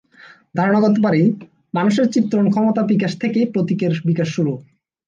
[0.55, 1.21] ধারণা করতে পারি,
[1.73, 4.53] মানুষের চিত্রণ ক্ষমতার বিকাশ থেকেই প্রতীকের বিকাশ শুরু।